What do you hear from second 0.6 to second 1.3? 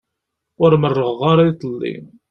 Ur merrɣeɣ